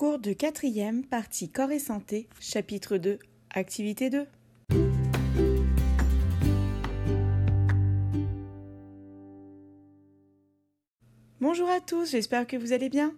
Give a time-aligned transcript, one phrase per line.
[0.00, 3.18] Cours de quatrième, partie corps et santé, chapitre 2,
[3.50, 4.26] activité 2.
[11.42, 13.14] Bonjour à tous, j'espère que vous allez bien.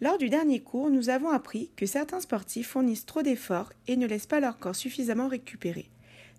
[0.00, 4.08] Lors du dernier cours, nous avons appris que certains sportifs fournissent trop d'efforts et ne
[4.08, 5.88] laissent pas leur corps suffisamment récupérer.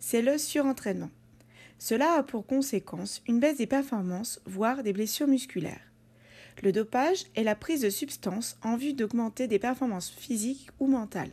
[0.02, 1.12] C'est le surentraînement.
[1.80, 5.87] Cela a pour conséquence une baisse des performances, voire des blessures musculaires.
[6.64, 11.32] Le dopage est la prise de substances en vue d'augmenter des performances physiques ou mentales.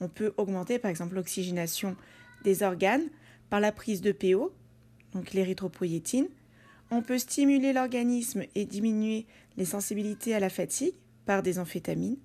[0.00, 1.96] On peut augmenter par exemple l'oxygénation
[2.42, 3.08] des organes
[3.48, 4.52] par la prise de PO,
[5.12, 6.28] donc l'érythropoïétine.
[6.90, 9.26] On peut stimuler l'organisme et diminuer
[9.56, 10.94] les sensibilités à la fatigue
[11.26, 12.16] par des amphétamines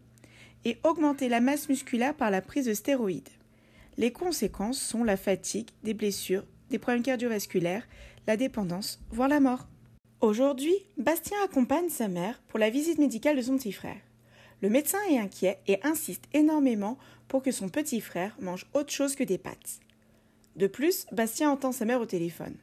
[0.63, 3.29] et augmenter la masse musculaire par la prise de stéroïdes.
[3.97, 7.87] Les conséquences sont la fatigue, des blessures, des problèmes cardiovasculaires,
[8.25, 9.67] la dépendance, voire la mort.
[10.21, 13.99] Aujourd'hui, Bastien accompagne sa mère pour la visite médicale de son petit frère.
[14.61, 19.15] Le médecin est inquiet et insiste énormément pour que son petit frère mange autre chose
[19.15, 19.79] que des pâtes.
[20.55, 22.55] De plus, Bastien entend sa mère au téléphone.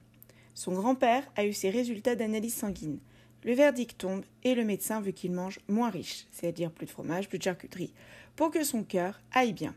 [0.55, 2.99] Son grand-père a eu ses résultats d'analyse sanguine.
[3.45, 7.29] Le verdict tombe et le médecin veut qu'il mange moins riche, c'est-à-dire plus de fromage,
[7.29, 7.93] plus de charcuterie,
[8.35, 9.75] pour que son cœur aille bien.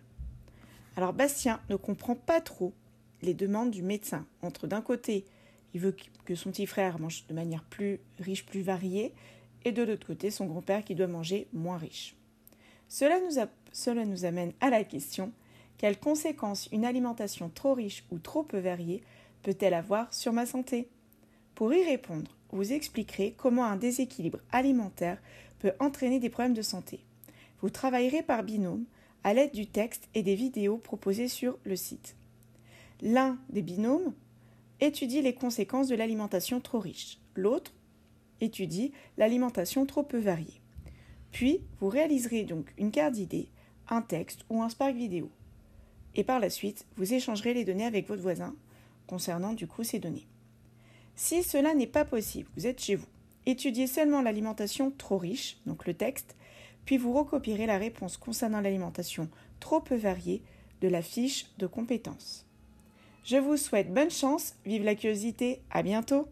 [0.95, 2.73] Alors Bastien ne comprend pas trop
[3.21, 4.25] les demandes du médecin.
[4.41, 5.25] Entre d'un côté,
[5.75, 9.13] il veut que son petit frère mange de manière plus riche, plus variée,
[9.65, 12.15] et de l'autre côté, son grand-père qui doit manger moins riche.
[12.87, 15.33] Cela nous, cela nous amène à la question
[15.77, 19.03] quelles conséquences une alimentation trop riche ou trop peu variée
[19.43, 20.87] peut-elle avoir sur ma santé?
[21.55, 25.17] Pour y répondre, vous expliquerez comment un déséquilibre alimentaire
[25.59, 27.01] peut entraîner des problèmes de santé.
[27.61, 28.85] Vous travaillerez par binôme
[29.25, 32.15] à l'aide du texte et des vidéos proposées sur le site.
[33.01, 34.13] L'un des binômes
[34.81, 37.19] étudie les conséquences de l'alimentation trop riche.
[37.35, 37.73] L'autre
[38.41, 40.61] étudie l'alimentation trop peu variée.
[41.31, 43.49] Puis, vous réaliserez donc une carte d'idées,
[43.89, 45.29] un texte ou un Spark vidéo.
[46.15, 48.55] Et par la suite, vous échangerez les données avec votre voisin
[49.07, 50.27] concernant du coup ces données.
[51.15, 53.07] Si cela n'est pas possible, vous êtes chez vous.
[53.45, 56.35] Étudiez seulement l'alimentation trop riche, donc le texte,
[56.85, 60.41] puis vous recopierez la réponse concernant l'alimentation trop peu variée
[60.81, 62.44] de la fiche de compétences.
[63.25, 66.27] Je vous souhaite bonne chance, vive la curiosité, à bientôt